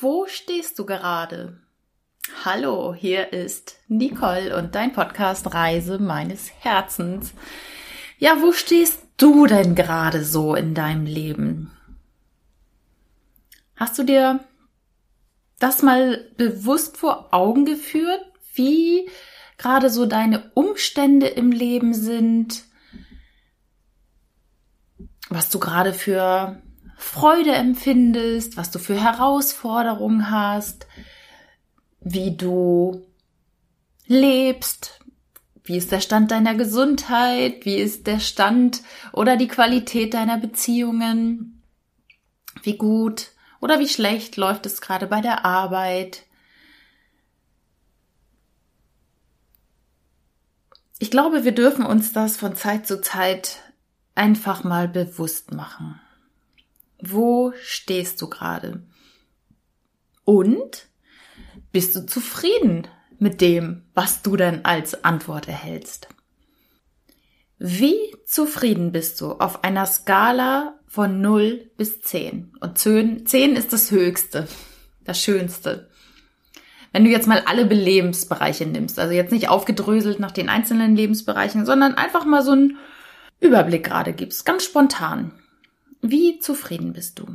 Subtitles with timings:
[0.00, 1.58] Wo stehst du gerade?
[2.44, 7.32] Hallo, hier ist Nicole und dein Podcast Reise meines Herzens.
[8.16, 11.72] Ja, wo stehst du denn gerade so in deinem Leben?
[13.74, 14.38] Hast du dir
[15.58, 18.24] das mal bewusst vor Augen geführt,
[18.54, 19.10] wie
[19.56, 22.62] gerade so deine Umstände im Leben sind?
[25.28, 26.62] Was du gerade für
[27.00, 30.88] Freude empfindest, was du für Herausforderungen hast,
[32.00, 33.06] wie du
[34.06, 34.98] lebst,
[35.62, 41.62] wie ist der Stand deiner Gesundheit, wie ist der Stand oder die Qualität deiner Beziehungen,
[42.64, 43.28] wie gut
[43.60, 46.24] oder wie schlecht läuft es gerade bei der Arbeit.
[50.98, 53.58] Ich glaube, wir dürfen uns das von Zeit zu Zeit
[54.16, 56.00] einfach mal bewusst machen.
[57.00, 58.82] Wo stehst du gerade?
[60.24, 60.88] Und
[61.72, 66.08] bist du zufrieden mit dem, was du denn als Antwort erhältst?
[67.58, 72.52] Wie zufrieden bist du auf einer Skala von 0 bis 10?
[72.60, 73.26] Und 10
[73.56, 74.46] ist das Höchste,
[75.04, 75.90] das Schönste.
[76.92, 81.66] Wenn du jetzt mal alle Lebensbereiche nimmst, also jetzt nicht aufgedröselt nach den einzelnen Lebensbereichen,
[81.66, 82.78] sondern einfach mal so einen
[83.40, 85.32] Überblick gerade gibst, ganz spontan.
[86.00, 87.26] Wie zufrieden bist du?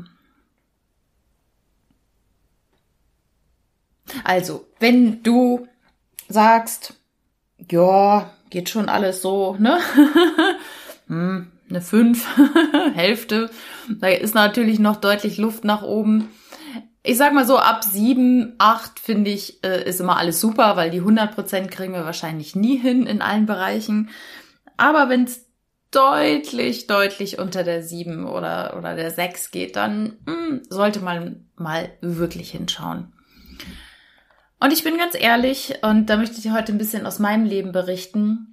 [4.24, 5.68] Also, wenn du
[6.28, 6.94] sagst,
[7.70, 9.80] ja, geht schon alles so, ne?
[11.08, 12.28] hm, eine 5,
[12.94, 13.50] Hälfte,
[13.90, 16.30] da ist natürlich noch deutlich Luft nach oben.
[17.02, 20.90] Ich sag mal so, ab 7, 8 finde ich, äh, ist immer alles super, weil
[20.90, 24.10] die 100% kriegen wir wahrscheinlich nie hin in allen Bereichen.
[24.78, 25.46] Aber wenn es
[25.96, 31.48] deutlich, deutlich unter der 7 oder, oder der 6 geht, dann mh, hm, sollte man
[31.56, 33.14] mal wirklich hinschauen.
[34.60, 37.72] Und ich bin ganz ehrlich, und da möchte ich heute ein bisschen aus meinem Leben
[37.72, 38.52] berichten.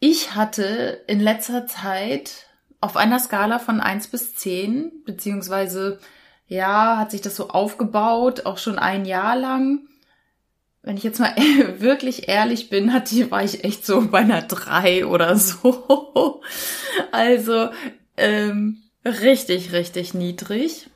[0.00, 2.46] Ich hatte in letzter Zeit
[2.80, 5.98] auf einer Skala von 1 bis 10, beziehungsweise
[6.46, 9.86] ja, hat sich das so aufgebaut, auch schon ein Jahr lang,
[10.82, 11.34] wenn ich jetzt mal
[11.78, 16.42] wirklich ehrlich bin, hat die, war ich echt so bei einer drei oder so.
[17.12, 17.68] Also
[18.16, 20.90] ähm, richtig, richtig niedrig.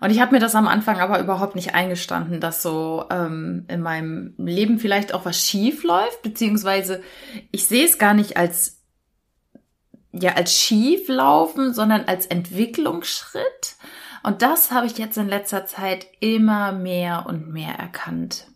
[0.00, 3.80] Und ich habe mir das am Anfang aber überhaupt nicht eingestanden, dass so ähm, in
[3.80, 7.02] meinem Leben vielleicht auch was schief läuft, beziehungsweise
[7.50, 8.82] ich sehe es gar nicht als
[10.12, 13.76] ja als schief laufen, sondern als Entwicklungsschritt.
[14.24, 18.46] Und das habe ich jetzt in letzter Zeit immer mehr und mehr erkannt.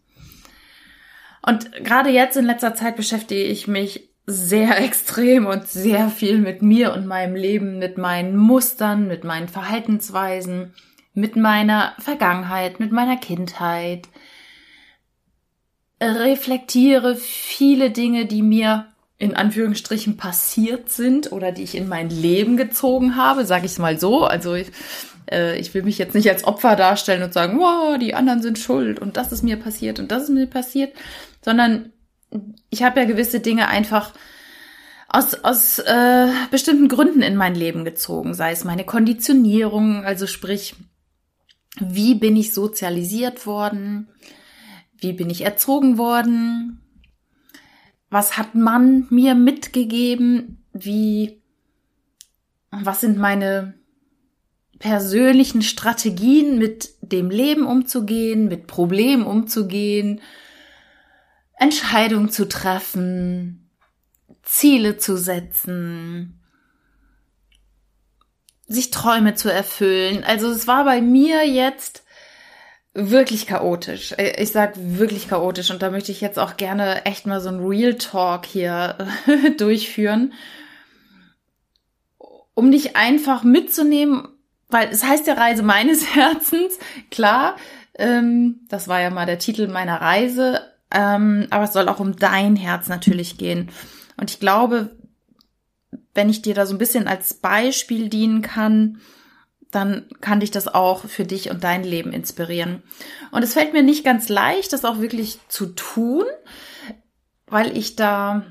[1.42, 6.62] Und gerade jetzt in letzter Zeit beschäftige ich mich sehr extrem und sehr viel mit
[6.62, 10.72] mir und meinem Leben, mit meinen Mustern, mit meinen Verhaltensweisen,
[11.12, 14.08] mit meiner Vergangenheit, mit meiner Kindheit.
[16.00, 18.86] Reflektiere viele Dinge, die mir
[19.18, 23.78] in Anführungsstrichen passiert sind oder die ich in mein Leben gezogen habe, sage ich es
[23.78, 24.24] mal so.
[24.24, 24.68] Also ich,
[25.30, 28.58] äh, ich will mich jetzt nicht als Opfer darstellen und sagen, wow, die anderen sind
[28.58, 30.94] schuld und das ist mir passiert und das ist mir passiert,
[31.44, 31.92] sondern
[32.70, 34.12] ich habe ja gewisse Dinge einfach
[35.08, 40.76] aus, aus äh, bestimmten Gründen in mein Leben gezogen, sei es meine Konditionierung, also sprich,
[41.80, 44.08] wie bin ich sozialisiert worden,
[44.98, 46.82] wie bin ich erzogen worden,
[48.10, 51.42] was hat man mir mitgegeben, wie,
[52.70, 53.74] was sind meine
[54.78, 60.20] persönlichen Strategien, mit dem Leben umzugehen, mit Problemen umzugehen,
[61.58, 63.68] Entscheidungen zu treffen,
[64.42, 66.40] Ziele zu setzen,
[68.66, 70.22] sich Träume zu erfüllen.
[70.24, 72.04] Also es war bei mir jetzt
[72.94, 74.14] wirklich chaotisch.
[74.36, 77.60] Ich sag wirklich chaotisch und da möchte ich jetzt auch gerne echt mal so ein
[77.60, 78.96] Real Talk hier
[79.58, 80.32] durchführen,
[82.54, 84.28] um dich einfach mitzunehmen
[84.68, 86.78] weil es heißt ja Reise meines Herzens,
[87.10, 87.56] klar,
[87.94, 90.60] ähm, das war ja mal der Titel meiner Reise,
[90.90, 93.70] ähm, aber es soll auch um dein Herz natürlich gehen.
[94.16, 94.96] Und ich glaube,
[96.14, 99.00] wenn ich dir da so ein bisschen als Beispiel dienen kann,
[99.70, 102.82] dann kann dich das auch für dich und dein Leben inspirieren.
[103.32, 106.24] Und es fällt mir nicht ganz leicht, das auch wirklich zu tun,
[107.46, 108.46] weil ich da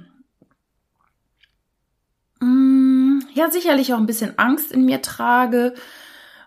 [2.39, 5.73] mh, mm, ja sicherlich auch ein bisschen Angst in mir trage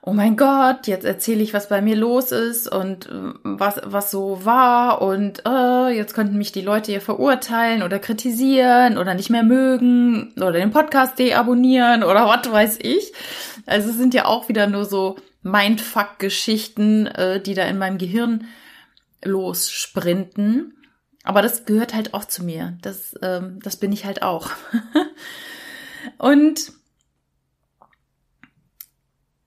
[0.03, 4.11] oh mein Gott, jetzt erzähle ich, was bei mir los ist und äh, was, was
[4.11, 9.31] so war und äh, jetzt könnten mich die Leute hier verurteilen oder kritisieren oder nicht
[9.31, 13.13] mehr mögen oder den Podcast deabonnieren oder was weiß ich.
[13.67, 18.47] Also es sind ja auch wieder nur so Mindfuck-Geschichten, äh, die da in meinem Gehirn
[19.23, 20.77] lossprinten.
[21.25, 22.79] Aber das gehört halt auch zu mir.
[22.81, 24.51] Das, ähm, das bin ich halt auch.
[26.19, 26.73] Und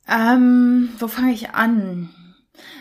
[0.08, 2.10] ähm, wo fange ich an?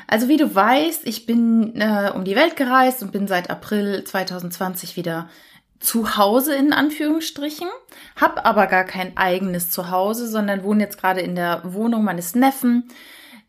[0.06, 4.04] Also wie du weißt, ich bin äh, um die Welt gereist und bin seit April
[4.04, 5.28] 2020 wieder
[5.80, 7.68] zu Hause in Anführungsstrichen,
[8.16, 12.88] habe aber gar kein eigenes Zuhause, sondern wohne jetzt gerade in der Wohnung meines Neffen,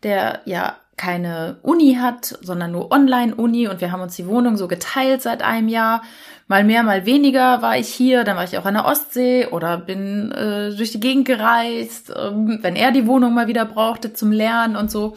[0.01, 4.67] der ja keine Uni hat, sondern nur Online-Uni und wir haben uns die Wohnung so
[4.67, 6.03] geteilt seit einem Jahr.
[6.47, 9.77] Mal mehr, mal weniger war ich hier, dann war ich auch an der Ostsee oder
[9.77, 14.31] bin äh, durch die Gegend gereist, äh, wenn er die Wohnung mal wieder brauchte zum
[14.31, 15.15] Lernen und so.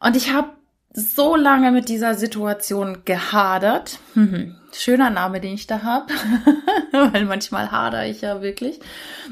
[0.00, 0.50] Und ich habe
[0.94, 3.98] so lange mit dieser Situation gehadert.
[4.14, 4.54] Mhm.
[4.72, 6.12] Schöner Name, den ich da habe,
[6.92, 8.80] weil manchmal hader ich ja wirklich.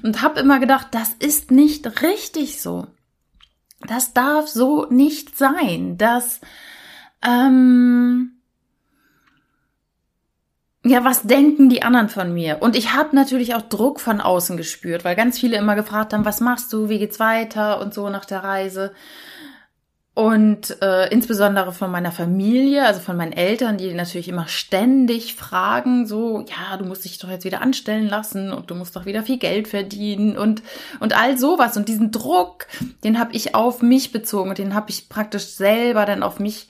[0.02, 2.88] Und habe immer gedacht, das ist nicht richtig so.
[3.86, 5.98] Das darf so nicht sein.
[5.98, 6.40] Das,
[7.26, 8.32] ähm,
[10.84, 12.58] ja, was denken die anderen von mir?
[12.60, 16.24] Und ich habe natürlich auch Druck von außen gespürt, weil ganz viele immer gefragt haben,
[16.24, 18.92] was machst du, wie geht's weiter und so nach der Reise.
[20.14, 26.06] Und äh, insbesondere von meiner Familie, also von meinen Eltern, die natürlich immer ständig fragen,
[26.06, 29.22] so, ja, du musst dich doch jetzt wieder anstellen lassen und du musst doch wieder
[29.22, 30.62] viel Geld verdienen und,
[31.00, 31.78] und all sowas.
[31.78, 32.66] Und diesen Druck,
[33.04, 36.68] den habe ich auf mich bezogen und den habe ich praktisch selber dann auf mich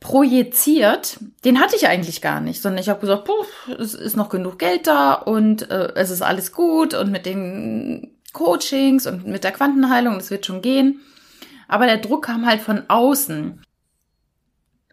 [0.00, 1.18] projiziert.
[1.44, 4.58] Den hatte ich eigentlich gar nicht, sondern ich habe gesagt, puh, es ist noch genug
[4.58, 9.52] Geld da und äh, es ist alles gut und mit den Coachings und mit der
[9.52, 11.02] Quantenheilung, es wird schon gehen.
[11.72, 13.62] Aber der Druck kam halt von außen.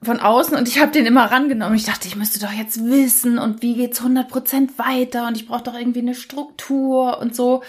[0.02, 1.76] Von außen und ich habe den immer rangenommen.
[1.76, 5.64] Ich dachte, ich müsste doch jetzt wissen und wie geht's 100% weiter und ich brauche
[5.64, 7.64] doch irgendwie eine Struktur und so.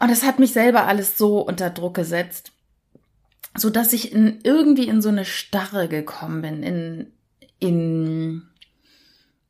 [0.00, 2.52] Und das hat mich selber alles so unter Druck gesetzt,
[3.54, 7.12] so dass ich in, irgendwie in so eine Starre gekommen bin, in,
[7.58, 8.48] in,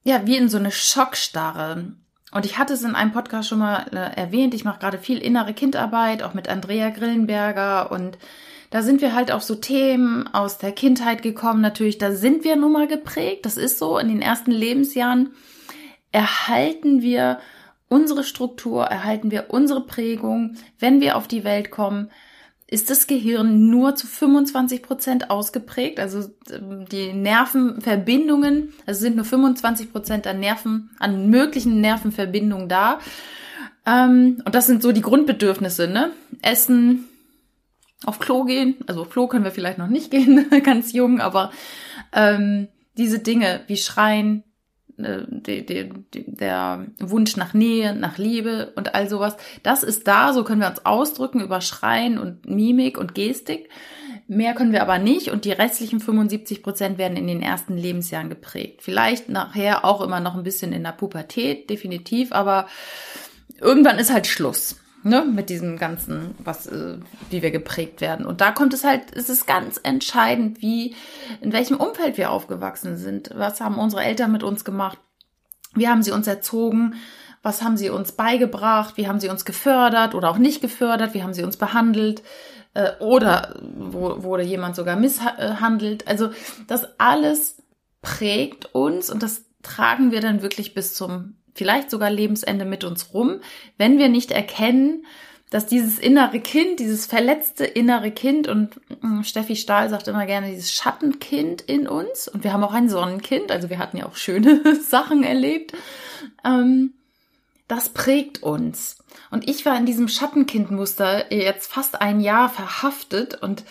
[0.03, 1.93] ja, wie in so eine Schockstarre.
[2.33, 4.55] Und ich hatte es in einem Podcast schon mal äh, erwähnt.
[4.55, 8.19] Ich mache gerade viel innere Kindarbeit, auch mit Andrea Grillenberger und
[8.77, 11.63] da sind wir halt auf so Themen aus der Kindheit gekommen.
[11.63, 13.47] Natürlich, da sind wir nun mal geprägt.
[13.47, 13.97] Das ist so.
[13.97, 15.31] In den ersten Lebensjahren
[16.13, 17.39] erhalten wir
[17.89, 20.57] unsere Struktur, erhalten wir unsere Prägung.
[20.79, 22.11] Wenn wir auf die Welt kommen,
[22.67, 25.99] ist das Gehirn nur zu 25 Prozent ausgeprägt.
[25.99, 32.99] Also ähm, die Nervenverbindungen, also sind nur 25 Prozent an Nerven, an möglichen Nervenverbindungen da.
[33.87, 36.11] Ähm, und das sind so die Grundbedürfnisse, ne?
[36.43, 37.07] Essen,
[38.05, 38.77] auf Klo gehen.
[38.87, 41.51] Also auf Klo können wir vielleicht noch nicht gehen, ganz jung, aber
[42.13, 44.45] ähm, diese Dinge wie Schreien,
[44.99, 50.07] äh, die, die, die, der Wunsch nach Nähe, nach Liebe und all sowas, das ist
[50.07, 53.69] da, so können wir uns ausdrücken über Schreien und Mimik und Gestik.
[54.29, 58.29] Mehr können wir aber nicht und die restlichen 75 Prozent werden in den ersten Lebensjahren
[58.29, 58.83] geprägt.
[58.83, 62.67] Vielleicht nachher auch immer noch ein bisschen in der Pubertät, definitiv, aber
[63.61, 66.99] irgendwann ist halt Schluss ne, mit diesem ganzen, was, äh,
[67.31, 68.27] wie wir geprägt werden.
[68.27, 70.95] Und da kommt es halt, es ist ganz entscheidend, wie,
[71.41, 73.31] in welchem Umfeld wir aufgewachsen sind.
[73.35, 74.99] Was haben unsere Eltern mit uns gemacht?
[75.75, 76.95] Wie haben sie uns erzogen?
[77.43, 78.97] Was haben sie uns beigebracht?
[78.97, 81.15] Wie haben sie uns gefördert oder auch nicht gefördert?
[81.15, 82.23] Wie haben sie uns behandelt?
[82.75, 86.09] Äh, oder wo, wurde jemand sogar misshandelt?
[86.09, 86.31] Also
[86.67, 87.63] das alles
[88.03, 93.13] prägt uns und das tragen wir dann wirklich bis zum vielleicht sogar Lebensende mit uns
[93.13, 93.41] rum,
[93.79, 95.05] wenn wir nicht erkennen,
[95.51, 100.51] dass dieses innere Kind, dieses verletzte innere Kind und hm, Steffi Stahl sagt immer gerne
[100.51, 104.17] dieses Schattenkind in uns und wir haben auch ein Sonnenkind, also wir hatten ja auch
[104.17, 105.73] schöne Sachen erlebt,
[106.45, 106.95] ähm,
[107.69, 108.99] das prägt uns.
[109.31, 113.65] Und ich war in diesem Schattenkindmuster jetzt fast ein Jahr verhaftet und,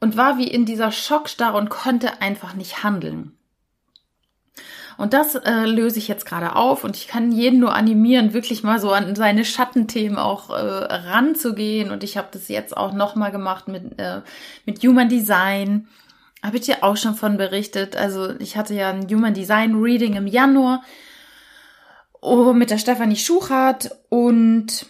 [0.00, 3.36] und war wie in dieser Schockstarre und konnte einfach nicht handeln.
[4.96, 8.62] Und das äh, löse ich jetzt gerade auf und ich kann jeden nur animieren, wirklich
[8.62, 11.90] mal so an seine Schattenthemen auch äh, ranzugehen.
[11.90, 14.20] Und ich habe das jetzt auch nochmal gemacht mit, äh,
[14.66, 15.88] mit Human Design.
[16.42, 17.96] Habe ich dir auch schon von berichtet.
[17.96, 20.82] Also ich hatte ja ein Human Design Reading im Januar
[22.22, 24.86] oh, mit der Stefanie Schuchart und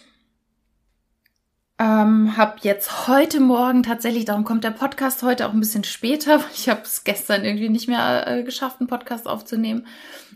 [1.79, 6.39] ähm, habe jetzt heute Morgen tatsächlich, darum kommt der Podcast heute auch ein bisschen später,
[6.39, 9.87] weil ich habe es gestern irgendwie nicht mehr äh, geschafft, einen Podcast aufzunehmen.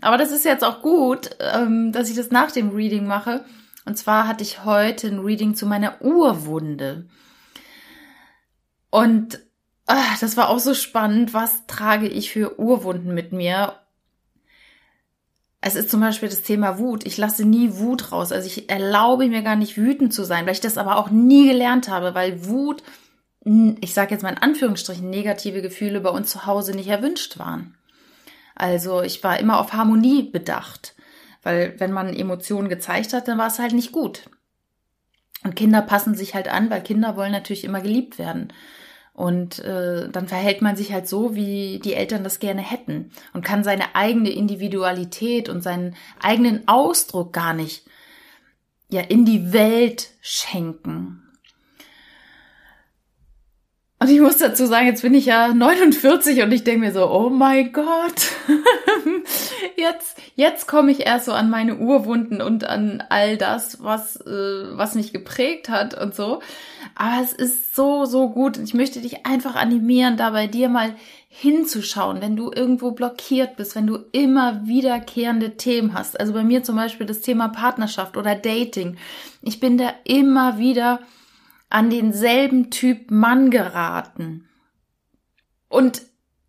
[0.01, 3.45] Aber das ist jetzt auch gut, ähm, dass ich das nach dem Reading mache.
[3.85, 7.07] Und zwar hatte ich heute ein Reading zu meiner Urwunde.
[8.89, 9.39] Und
[9.85, 11.33] ach, das war auch so spannend.
[11.33, 13.79] Was trage ich für Urwunden mit mir?
[15.61, 17.05] Es ist zum Beispiel das Thema Wut.
[17.05, 18.31] Ich lasse nie Wut raus.
[18.31, 21.47] Also ich erlaube mir gar nicht wütend zu sein, weil ich das aber auch nie
[21.47, 22.83] gelernt habe, weil Wut
[23.79, 27.77] ich sage jetzt mal in Anführungsstrichen, negative Gefühle bei uns zu Hause nicht erwünscht waren.
[28.55, 30.95] Also ich war immer auf Harmonie bedacht,
[31.43, 34.29] weil wenn man Emotionen gezeigt hat, dann war es halt nicht gut.
[35.43, 38.51] Und Kinder passen sich halt an, weil Kinder wollen natürlich immer geliebt werden.
[39.17, 43.43] Und äh, dann verhält man sich halt so, wie die Eltern das gerne hätten und
[43.43, 47.87] kann seine eigene Individualität und seinen eigenen Ausdruck gar nicht
[48.89, 51.23] ja in die Welt schenken.
[53.99, 57.09] Und ich muss dazu sagen, jetzt bin ich ja 49 und ich denke mir so,
[57.09, 58.27] oh mein Gott,
[59.75, 64.77] jetzt, jetzt komme ich erst so an meine Urwunden und an all das, was, äh,
[64.77, 66.41] was mich geprägt hat und so.
[66.93, 70.69] Aber es ist so, so gut und ich möchte dich einfach animieren, da bei dir
[70.69, 70.93] mal
[71.29, 76.19] hinzuschauen, wenn du irgendwo blockiert bist, wenn du immer wiederkehrende Themen hast.
[76.19, 78.97] Also bei mir zum Beispiel das Thema Partnerschaft oder Dating.
[79.41, 80.99] Ich bin da immer wieder
[81.69, 84.47] an denselben Typ Mann geraten.
[85.67, 86.03] Und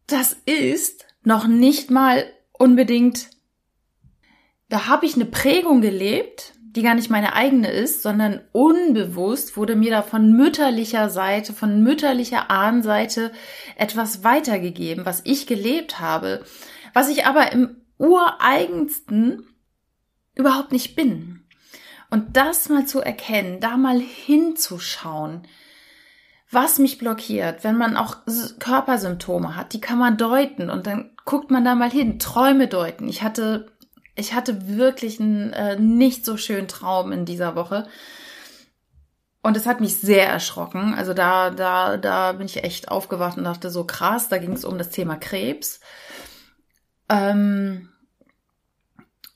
[0.06, 3.30] das ist noch nicht mal unbedingt,
[4.68, 9.74] da habe ich eine Prägung gelebt, die gar nicht meine eigene ist, sondern unbewusst wurde
[9.74, 13.32] mir da von mütterlicher Seite, von mütterlicher Ahnenseite
[13.76, 16.44] etwas weitergegeben, was ich gelebt habe,
[16.94, 19.46] was ich aber im ureigensten
[20.34, 21.47] überhaupt nicht bin.
[22.10, 25.46] Und das mal zu erkennen, da mal hinzuschauen,
[26.50, 28.18] was mich blockiert, wenn man auch
[28.58, 33.06] Körpersymptome hat, die kann man deuten und dann guckt man da mal hin, Träume deuten.
[33.06, 33.70] Ich hatte,
[34.14, 37.86] ich hatte wirklich einen äh, nicht so schönen Traum in dieser Woche.
[39.42, 40.94] Und es hat mich sehr erschrocken.
[40.94, 44.64] Also da, da, da bin ich echt aufgewacht und dachte so krass, da ging es
[44.64, 45.80] um das Thema Krebs.
[47.10, 47.90] Ähm,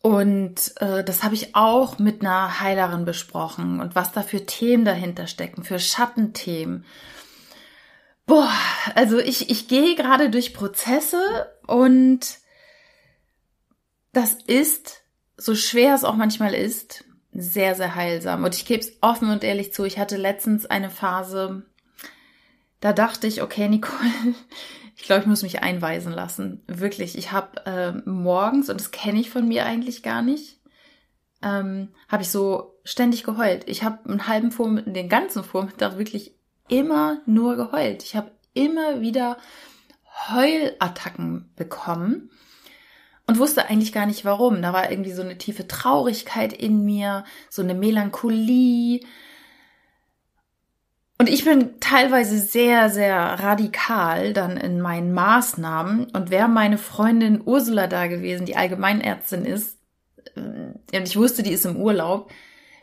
[0.03, 4.85] und äh, das habe ich auch mit einer Heilerin besprochen und was da für Themen
[4.85, 6.85] dahinter stecken, für Schattenthemen.
[8.27, 8.53] Boah,
[8.97, 12.39] also ich, ich gehe gerade durch Prozesse und
[14.13, 15.03] das ist,
[15.37, 18.45] so schwer es auch manchmal ist, sehr, sehr heilsam.
[18.45, 21.63] Und ich gebe es offen und ehrlich zu, ich hatte letztens eine Phase,
[22.81, 24.35] da dachte ich, okay, Nicole,
[25.03, 26.63] ich glaube, ich muss mich einweisen lassen.
[26.69, 27.19] Wirklich.
[27.19, 30.61] Ich habe äh, morgens, und das kenne ich von mir eigentlich gar nicht,
[31.43, 33.69] ähm, habe ich so ständig geheult.
[33.69, 36.37] Ich habe einen halben Vormittag, den ganzen Vormittag wirklich
[36.69, 38.05] immer nur geheult.
[38.05, 39.39] Ich habe immer wieder
[40.29, 42.31] Heulattacken bekommen
[43.27, 44.63] und wusste eigentlich gar nicht warum.
[44.63, 49.01] Da war irgendwie so eine tiefe Traurigkeit in mir, so eine Melancholie,
[51.23, 56.07] und ich bin teilweise sehr, sehr radikal dann in meinen Maßnahmen.
[56.07, 59.79] Und wäre meine Freundin Ursula da gewesen, die Allgemeinärztin ist,
[60.35, 62.33] äh, und ich wusste, die ist im Urlaub,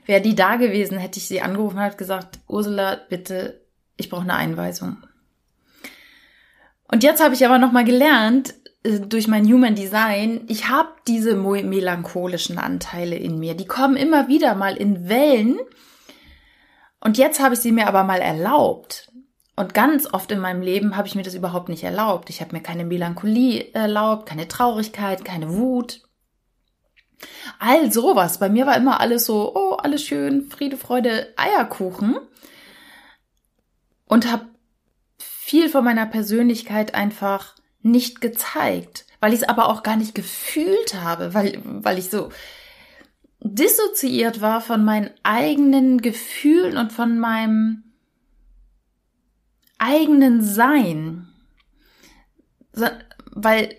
[0.06, 3.60] wäre die da gewesen, hätte ich sie angerufen und gesagt, Ursula, bitte,
[3.98, 4.96] ich brauche eine Einweisung.
[6.90, 8.54] Und jetzt habe ich aber nochmal gelernt,
[8.84, 13.56] äh, durch mein Human Design, ich habe diese melancholischen Anteile in mir.
[13.56, 15.60] Die kommen immer wieder mal in Wellen
[17.02, 19.12] und jetzt habe ich sie mir aber mal erlaubt.
[19.56, 22.30] Und ganz oft in meinem Leben habe ich mir das überhaupt nicht erlaubt.
[22.30, 26.02] Ich habe mir keine Melancholie erlaubt, keine Traurigkeit, keine Wut.
[27.60, 28.40] All sowas.
[28.40, 32.18] Bei mir war immer alles so, oh, alles schön, Friede, Freude, Eierkuchen.
[34.06, 34.46] Und habe
[35.18, 40.94] viel von meiner Persönlichkeit einfach nicht gezeigt, weil ich es aber auch gar nicht gefühlt
[40.96, 42.30] habe, weil, weil ich so
[43.42, 47.84] dissoziiert war von meinen eigenen Gefühlen und von meinem
[49.78, 51.28] eigenen Sein.
[53.32, 53.76] Weil,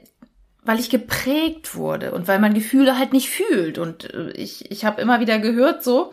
[0.63, 3.79] weil ich geprägt wurde und weil man Gefühle halt nicht fühlt.
[3.79, 6.13] Und äh, ich, ich habe immer wieder gehört so,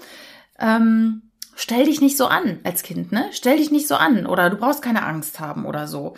[0.60, 1.24] ähm,
[1.56, 3.28] stell dich nicht so an als Kind, ne?
[3.32, 6.16] Stell dich nicht so an oder du brauchst keine Angst haben oder so.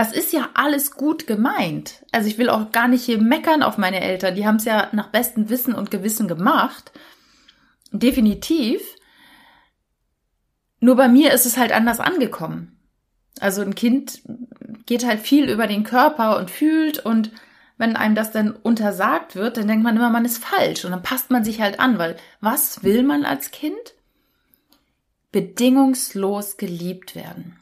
[0.00, 2.06] Das ist ja alles gut gemeint.
[2.10, 4.34] Also ich will auch gar nicht hier meckern auf meine Eltern.
[4.34, 6.90] Die haben es ja nach bestem Wissen und Gewissen gemacht.
[7.92, 8.80] Definitiv.
[10.80, 12.80] Nur bei mir ist es halt anders angekommen.
[13.40, 14.22] Also ein Kind
[14.86, 17.30] geht halt viel über den Körper und fühlt und
[17.76, 21.02] wenn einem das dann untersagt wird, dann denkt man immer, man ist falsch und dann
[21.02, 23.94] passt man sich halt an, weil was will man als Kind?
[25.30, 27.58] Bedingungslos geliebt werden.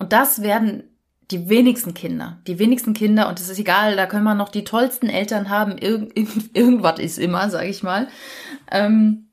[0.00, 0.90] Und das werden
[1.30, 4.64] die wenigsten Kinder, die wenigsten Kinder, und es ist egal, da können wir noch die
[4.64, 6.14] tollsten Eltern haben, irgend,
[6.56, 8.08] irgendwas ist immer, sage ich mal.
[8.70, 9.28] Ähm,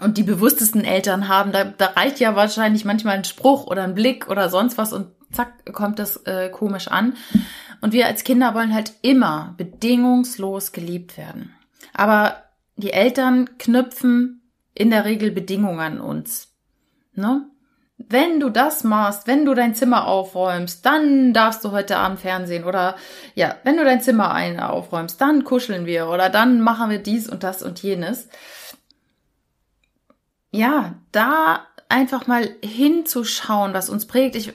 [0.00, 3.94] und die bewusstesten Eltern haben, da, da reicht ja wahrscheinlich manchmal ein Spruch oder ein
[3.94, 7.14] Blick oder sonst was und zack, kommt das äh, komisch an.
[7.80, 11.52] Und wir als Kinder wollen halt immer bedingungslos geliebt werden.
[11.92, 12.42] Aber
[12.76, 14.42] die Eltern knüpfen
[14.74, 16.54] in der Regel Bedingungen an uns.
[17.14, 17.46] Ne?
[18.08, 22.64] Wenn du das machst, wenn du dein Zimmer aufräumst, dann darfst du heute Abend Fernsehen
[22.64, 22.96] oder
[23.34, 27.28] ja, wenn du dein Zimmer ein aufräumst, dann kuscheln wir oder dann machen wir dies
[27.28, 28.28] und das und jenes.
[30.50, 34.34] Ja, da einfach mal hinzuschauen, was uns prägt.
[34.34, 34.52] Ich,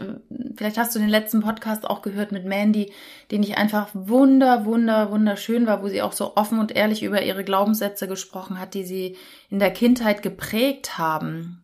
[0.55, 2.91] vielleicht hast du den letzten Podcast auch gehört mit Mandy,
[3.29, 7.21] den ich einfach wunder, wunder, wunderschön war, wo sie auch so offen und ehrlich über
[7.21, 9.17] ihre Glaubenssätze gesprochen hat, die sie
[9.49, 11.61] in der Kindheit geprägt haben.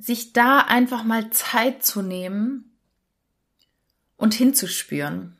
[0.00, 2.72] Sich da einfach mal Zeit zu nehmen
[4.16, 5.36] und hinzuspüren.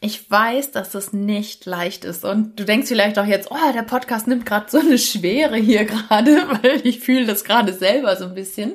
[0.00, 2.26] Ich weiß, dass das nicht leicht ist.
[2.26, 5.86] Und du denkst vielleicht auch jetzt, oh, der Podcast nimmt gerade so eine Schwere hier
[5.86, 8.74] gerade, weil ich fühle das gerade selber so ein bisschen.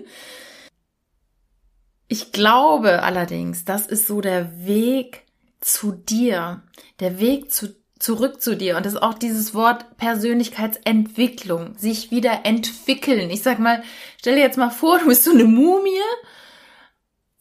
[2.08, 5.26] Ich glaube allerdings, das ist so der Weg
[5.62, 6.64] zu dir,
[7.00, 8.78] der Weg zu, zurück zu dir.
[8.78, 13.30] Und das ist auch dieses Wort Persönlichkeitsentwicklung, sich wieder entwickeln.
[13.30, 13.84] Ich sag mal,
[14.18, 15.92] stell dir jetzt mal vor, du bist so eine Mumie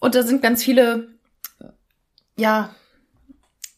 [0.00, 1.08] und da sind ganz viele,
[2.36, 2.74] ja,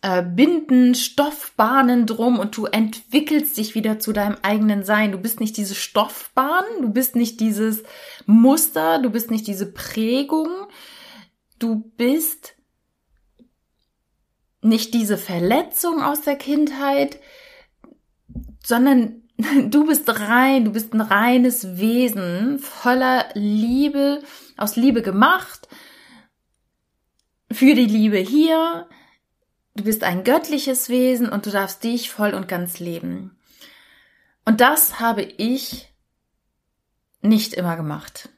[0.02, 5.12] äh, Binden, Stoffbahnen drum und du entwickelst dich wieder zu deinem eigenen Sein.
[5.12, 7.82] Du bist nicht diese Stoffbahn, du bist nicht dieses
[8.24, 10.48] Muster, du bist nicht diese Prägung,
[11.58, 12.54] du bist
[14.62, 17.18] nicht diese Verletzung aus der Kindheit,
[18.64, 19.22] sondern
[19.70, 24.22] du bist rein, du bist ein reines Wesen voller Liebe,
[24.56, 25.68] aus Liebe gemacht,
[27.52, 28.86] für die Liebe hier,
[29.80, 33.38] Du bist ein göttliches Wesen und du darfst dich voll und ganz leben.
[34.44, 35.88] Und das habe ich
[37.22, 38.28] nicht immer gemacht.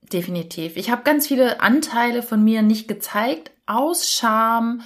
[0.00, 0.76] Definitiv.
[0.76, 4.82] Ich habe ganz viele Anteile von mir nicht gezeigt, aus Scham,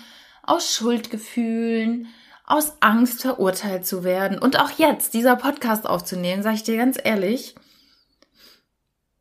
[0.50, 2.08] aus Schuldgefühlen,
[2.44, 4.38] aus Angst verurteilt zu werden.
[4.38, 7.54] Und auch jetzt, dieser Podcast aufzunehmen, sage ich dir ganz ehrlich,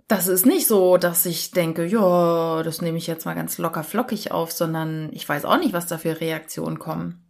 [0.07, 3.83] das ist nicht so, dass ich denke, ja, das nehme ich jetzt mal ganz locker
[3.83, 7.24] flockig auf, sondern ich weiß auch nicht, was da für Reaktionen kommen.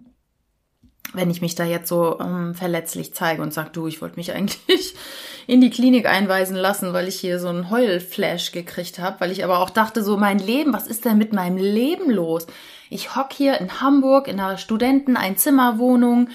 [1.12, 4.32] Wenn ich mich da jetzt so ähm, verletzlich zeige und sage, du, ich wollte mich
[4.34, 4.96] eigentlich
[5.46, 9.44] in die Klinik einweisen lassen, weil ich hier so einen Heulflash gekriegt habe, weil ich
[9.44, 12.48] aber auch dachte, so mein Leben, was ist denn mit meinem Leben los?
[12.90, 16.30] Ich hock hier in Hamburg in einer Studenten-Einzimmerwohnung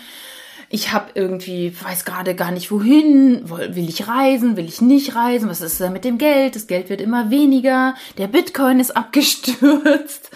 [0.75, 5.49] ich habe irgendwie, weiß gerade gar nicht wohin, will ich reisen, will ich nicht reisen,
[5.49, 6.57] was ist da mit dem Geld?
[6.57, 10.31] Das Geld wird immer weniger, der Bitcoin ist abgestürzt.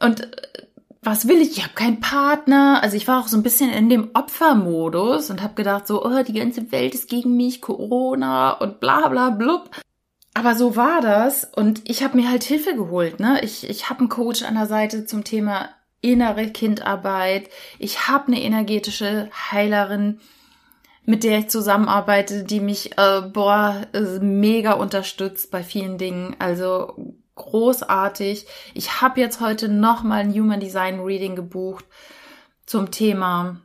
[0.00, 0.28] Und äh,
[1.02, 1.58] was will ich?
[1.58, 2.80] Ich habe keinen Partner.
[2.82, 6.22] Also ich war auch so ein bisschen in dem Opfermodus und habe gedacht, so, oh,
[6.22, 9.70] die ganze Welt ist gegen mich, Corona und bla bla blub.
[10.38, 13.18] Aber so war das und ich habe mir halt Hilfe geholt.
[13.18, 13.40] Ne?
[13.42, 15.68] Ich, ich habe einen Coach an der Seite zum Thema
[16.00, 17.50] innere Kindarbeit.
[17.80, 20.20] Ich habe eine energetische Heilerin,
[21.04, 23.82] mit der ich zusammenarbeite, die mich äh, boah
[24.20, 26.36] mega unterstützt bei vielen Dingen.
[26.38, 28.46] Also großartig.
[28.74, 31.84] Ich habe jetzt heute noch mal ein Human Design Reading gebucht
[32.64, 33.60] zum Thema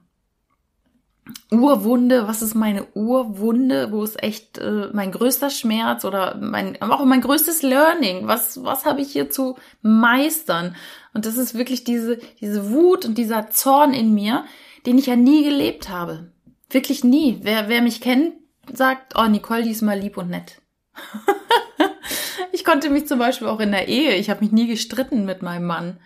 [1.51, 7.05] Urwunde, was ist meine Urwunde, wo ist echt äh, mein größter Schmerz oder mein auch
[7.05, 10.75] mein größtes Learning, was was habe ich hier zu meistern?
[11.13, 14.43] Und das ist wirklich diese diese Wut und dieser Zorn in mir,
[14.85, 16.31] den ich ja nie gelebt habe.
[16.69, 17.39] Wirklich nie.
[17.41, 18.33] Wer wer mich kennt,
[18.73, 20.61] sagt, oh Nicole, die ist mal lieb und nett.
[22.51, 25.41] ich konnte mich zum Beispiel auch in der Ehe, ich habe mich nie gestritten mit
[25.41, 25.99] meinem Mann.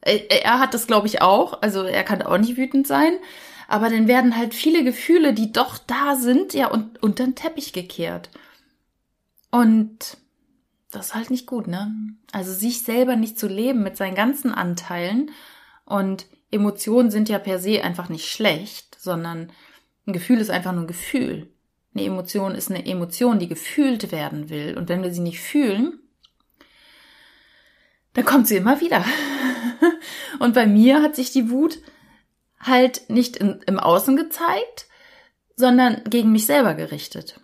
[0.00, 3.14] Er, er hat das glaube ich auch, also er kann auch nicht wütend sein
[3.72, 7.72] aber dann werden halt viele Gefühle, die doch da sind, ja, und unter den Teppich
[7.72, 8.28] gekehrt.
[9.50, 10.18] Und
[10.90, 11.90] das ist halt nicht gut, ne?
[12.32, 15.30] Also sich selber nicht zu leben mit seinen ganzen Anteilen
[15.86, 19.50] und Emotionen sind ja per se einfach nicht schlecht, sondern
[20.06, 21.48] ein Gefühl ist einfach nur ein Gefühl.
[21.94, 24.76] Eine Emotion ist eine Emotion, die gefühlt werden will.
[24.76, 25.98] Und wenn wir sie nicht fühlen,
[28.12, 29.02] dann kommt sie immer wieder.
[30.40, 31.78] Und bei mir hat sich die Wut
[32.62, 34.86] halt nicht in, im Außen gezeigt,
[35.56, 37.38] sondern gegen mich selber gerichtet.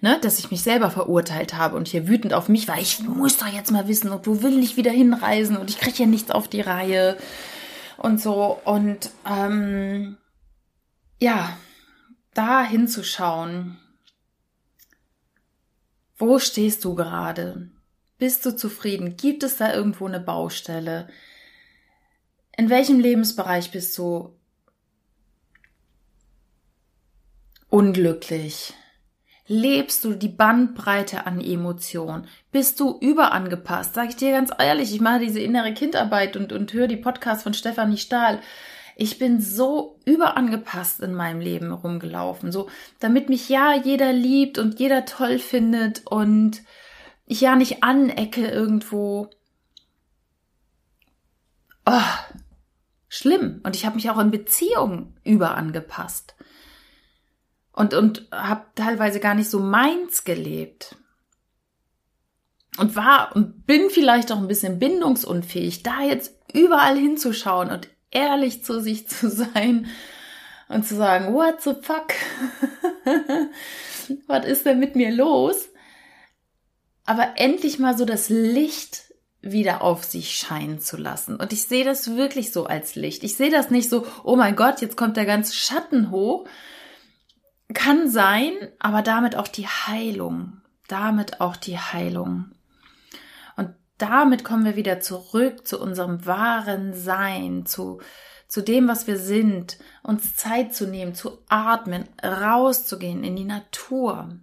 [0.00, 3.36] Ne, dass ich mich selber verurteilt habe und hier wütend auf mich war, ich muss
[3.36, 6.30] doch jetzt mal wissen, und du will nicht wieder hinreisen und ich kriege ja nichts
[6.30, 7.16] auf die Reihe
[7.96, 8.60] und so.
[8.64, 10.16] Und ähm,
[11.20, 11.56] ja,
[12.34, 13.78] da hinzuschauen.
[16.16, 17.70] Wo stehst du gerade?
[18.18, 19.16] Bist du zufrieden?
[19.16, 21.08] Gibt es da irgendwo eine Baustelle?
[22.58, 24.36] In welchem Lebensbereich bist du
[27.70, 28.74] unglücklich?
[29.46, 32.26] Lebst du die Bandbreite an Emotionen?
[32.50, 33.94] Bist du überangepasst?
[33.94, 37.44] Sag ich dir ganz ehrlich, ich mache diese innere Kindarbeit und, und höre die Podcasts
[37.44, 38.40] von Stefanie Stahl.
[38.96, 42.68] Ich bin so überangepasst in meinem Leben rumgelaufen, so
[42.98, 46.62] damit mich ja jeder liebt und jeder toll findet und
[47.24, 49.30] ich ja nicht anecke irgendwo.
[51.86, 52.37] Oh,
[53.08, 53.60] schlimm.
[53.64, 56.34] Und ich habe mich auch in Beziehungen überangepasst.
[57.72, 60.96] Und, und habe teilweise gar nicht so meins gelebt.
[62.76, 68.64] Und war und bin vielleicht auch ein bisschen bindungsunfähig, da jetzt überall hinzuschauen und ehrlich
[68.64, 69.86] zu sich zu sein
[70.68, 72.14] und zu sagen, what the fuck?
[74.26, 75.68] Was ist denn mit mir los?
[77.04, 79.07] Aber endlich mal so das Licht
[79.40, 81.36] wieder auf sich scheinen zu lassen.
[81.36, 83.22] Und ich sehe das wirklich so als Licht.
[83.22, 86.46] Ich sehe das nicht so, oh mein Gott, jetzt kommt der ganze Schatten hoch.
[87.72, 90.60] Kann sein, aber damit auch die Heilung.
[90.88, 92.52] Damit auch die Heilung.
[93.56, 98.00] Und damit kommen wir wieder zurück zu unserem wahren Sein, zu,
[98.48, 104.40] zu dem, was wir sind, uns Zeit zu nehmen, zu atmen, rauszugehen in die Natur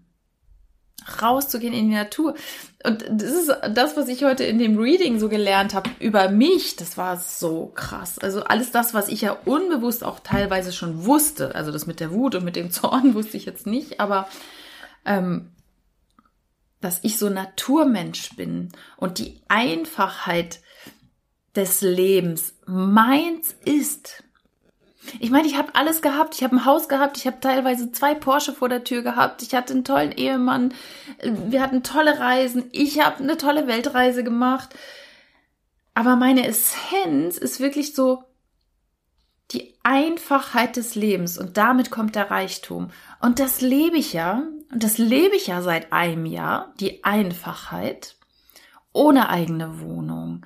[1.21, 2.35] rauszugehen in die Natur.
[2.83, 6.75] Und das ist das, was ich heute in dem Reading so gelernt habe über mich.
[6.75, 8.19] Das war so krass.
[8.19, 11.55] Also alles das, was ich ja unbewusst auch teilweise schon wusste.
[11.55, 14.27] Also das mit der Wut und mit dem Zorn wusste ich jetzt nicht, aber
[15.05, 15.51] ähm,
[16.81, 20.59] dass ich so Naturmensch bin und die Einfachheit
[21.55, 24.24] des Lebens meins ist.
[25.19, 26.35] Ich meine, ich habe alles gehabt.
[26.35, 27.17] Ich habe ein Haus gehabt.
[27.17, 29.41] Ich habe teilweise zwei Porsche vor der Tür gehabt.
[29.41, 30.73] Ich hatte einen tollen Ehemann.
[31.21, 32.65] Wir hatten tolle Reisen.
[32.71, 34.75] Ich habe eine tolle Weltreise gemacht.
[35.93, 38.23] Aber meine Essenz ist wirklich so
[39.51, 42.89] die Einfachheit des Lebens und damit kommt der Reichtum.
[43.21, 44.43] Und das lebe ich ja.
[44.71, 46.73] Und das lebe ich ja seit einem Jahr.
[46.79, 48.15] Die Einfachheit.
[48.91, 50.45] Ohne eigene Wohnung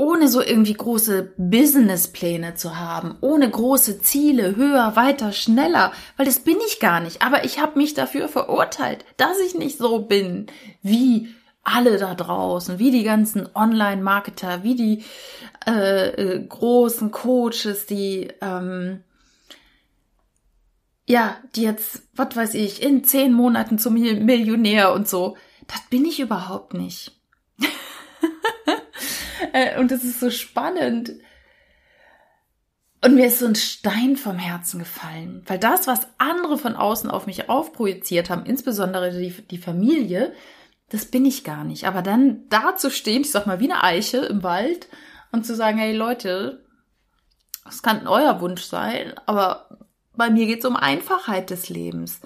[0.00, 6.40] ohne so irgendwie große Businesspläne zu haben, ohne große Ziele, höher, weiter, schneller, weil das
[6.40, 7.20] bin ich gar nicht.
[7.20, 10.46] Aber ich habe mich dafür verurteilt, dass ich nicht so bin
[10.82, 11.28] wie
[11.62, 15.04] alle da draußen, wie die ganzen Online-Marketer, wie die
[15.66, 19.04] äh, äh, großen Coaches, die ähm,
[21.06, 25.36] ja, die jetzt, was weiß ich, in zehn Monaten zum Millionär und so.
[25.66, 27.19] Das bin ich überhaupt nicht.
[29.52, 31.12] Äh, und es ist so spannend.
[33.02, 37.10] Und mir ist so ein Stein vom Herzen gefallen, weil das, was andere von außen
[37.10, 40.34] auf mich aufprojiziert haben, insbesondere die, die Familie,
[40.90, 41.86] das bin ich gar nicht.
[41.86, 44.88] Aber dann da zu stehen, ich sag mal wie eine Eiche im Wald
[45.32, 46.62] und zu sagen, hey Leute,
[47.64, 49.78] das kann euer Wunsch sein, aber
[50.14, 52.20] bei mir geht es um Einfachheit des Lebens,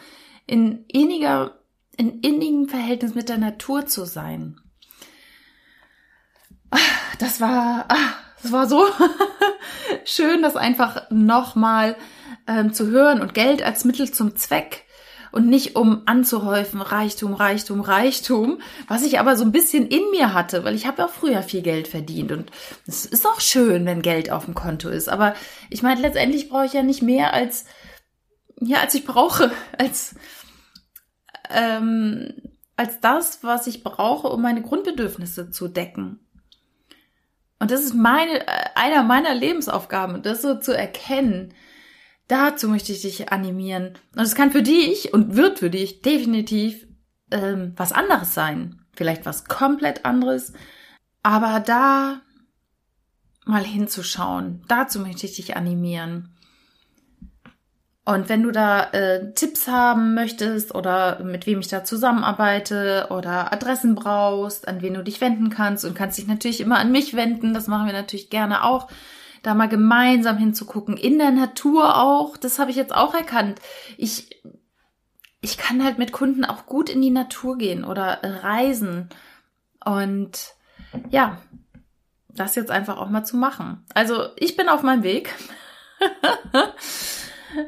[0.46, 1.61] in inniger,
[1.96, 4.59] in innigem Verhältnis mit der Natur zu sein
[7.25, 8.87] das war, ah, das war so
[10.05, 11.97] schön, das einfach nochmal
[12.47, 14.85] ähm, zu hören und Geld als Mittel zum Zweck
[15.33, 20.35] und nicht um anzuhäufen, Reichtum, Reichtum, Reichtum, was ich aber so ein bisschen in mir
[20.35, 22.51] hatte, weil ich habe auch früher viel Geld verdient und
[22.87, 25.35] es ist auch schön, wenn Geld auf dem Konto ist, aber
[25.71, 27.65] ich meine, letztendlich brauche ich ja nicht mehr als,
[28.61, 30.15] ja, als ich brauche, als,
[31.49, 32.35] ähm,
[32.77, 36.24] als das, was ich brauche, um meine Grundbedürfnisse zu decken.
[37.64, 41.55] Und das ist meine, äh, einer meiner Lebensaufgaben, das so zu erkennen.
[42.29, 43.94] Dazu möchte ich dich animieren.
[44.14, 46.87] Und es kann für dich und wird für dich definitiv
[47.31, 48.85] ähm, was anderes sein.
[48.92, 50.53] Vielleicht was komplett anderes.
[51.22, 52.20] Aber da
[53.46, 56.34] mal hinzuschauen, dazu möchte ich dich animieren.
[58.07, 63.51] Und wenn du da äh, Tipps haben möchtest oder mit wem ich da zusammenarbeite oder
[63.51, 67.17] Adressen brauchst, an wen du dich wenden kannst und kannst dich natürlich immer an mich
[67.17, 68.88] wenden, das machen wir natürlich gerne auch,
[69.43, 73.61] da mal gemeinsam hinzugucken, in der Natur auch, das habe ich jetzt auch erkannt.
[73.97, 74.43] Ich,
[75.40, 79.09] ich kann halt mit Kunden auch gut in die Natur gehen oder reisen
[79.83, 80.55] und
[81.09, 81.38] ja,
[82.29, 83.83] das jetzt einfach auch mal zu machen.
[83.95, 85.35] Also ich bin auf meinem Weg.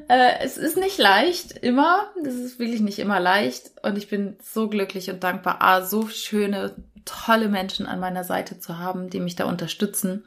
[0.08, 2.10] Äh, es ist nicht leicht, immer.
[2.24, 3.72] Es ist wirklich nicht immer leicht.
[3.82, 8.58] Und ich bin so glücklich und dankbar, ah, so schöne, tolle Menschen an meiner Seite
[8.58, 10.24] zu haben, die mich da unterstützen,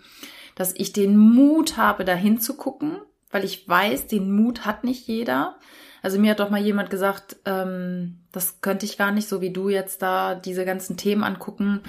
[0.56, 3.00] dass ich den Mut habe, da hinzugucken,
[3.32, 5.58] weil ich weiß, den Mut hat nicht jeder.
[6.02, 9.52] Also mir hat doch mal jemand gesagt, ähm, das könnte ich gar nicht, so wie
[9.52, 11.82] du jetzt da diese ganzen Themen angucken.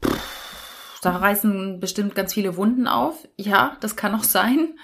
[0.00, 0.16] Puh,
[1.02, 3.28] da reißen bestimmt ganz viele Wunden auf.
[3.36, 4.74] Ja, das kann auch sein.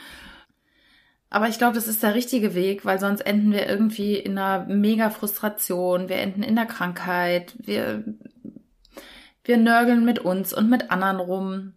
[1.33, 4.67] Aber ich glaube, das ist der richtige Weg, weil sonst enden wir irgendwie in einer
[4.67, 8.05] mega Frustration, wir enden in der Krankheit, wir,
[9.43, 11.73] wir nörgeln mit uns und mit anderen rum.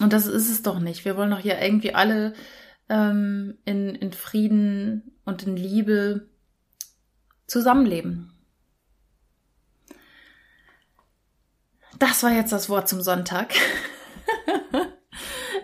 [0.00, 1.04] Und das ist es doch nicht.
[1.04, 2.32] Wir wollen doch hier irgendwie alle
[2.88, 6.30] ähm, in, in Frieden und in Liebe
[7.46, 8.32] zusammenleben.
[11.98, 13.52] das war jetzt das Wort zum Sonntag.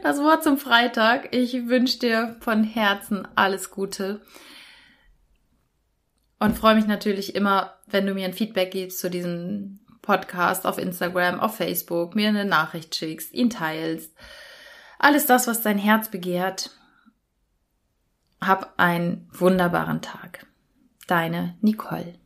[0.04, 1.34] das Wort zum Freitag.
[1.34, 4.20] Ich wünsche dir von Herzen alles Gute.
[6.38, 10.76] Und freue mich natürlich immer, wenn du mir ein Feedback gibst zu diesem Podcast auf
[10.76, 14.12] Instagram, auf Facebook, mir eine Nachricht schickst, ihn teilst.
[14.98, 16.70] Alles das, was dein Herz begehrt.
[18.42, 20.46] Hab einen wunderbaren Tag.
[21.06, 22.18] Deine Nicole.